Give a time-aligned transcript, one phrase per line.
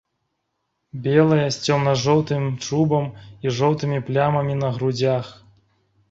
[1.07, 3.05] Белая, з цёмна-жоўтым чубам
[3.47, 5.29] і жоўтымі плямамі на грудзях.